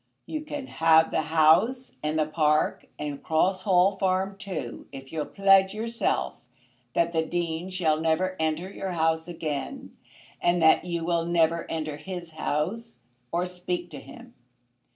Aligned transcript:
"You 0.25 0.41
can 0.41 0.65
have 0.65 1.11
the 1.11 1.21
house 1.21 1.97
and 2.01 2.17
the 2.17 2.25
park, 2.25 2.87
and 2.97 3.21
Cross 3.21 3.61
Hall 3.61 3.97
Farm, 3.99 4.35
too, 4.35 4.87
if 4.91 5.13
you'll 5.13 5.27
pledge 5.27 5.75
yourself 5.75 6.37
that 6.95 7.13
the 7.13 7.23
Dean 7.23 7.69
shall 7.69 8.01
never 8.01 8.35
enter 8.39 8.67
your 8.73 8.93
house 8.93 9.27
again, 9.27 9.95
and 10.41 10.59
that 10.59 10.85
you 10.85 11.03
will 11.05 11.25
never 11.25 11.69
enter 11.69 11.97
his 11.97 12.31
house 12.31 13.01
or 13.31 13.45
speak 13.45 13.91
to 13.91 13.99
him. 13.99 14.33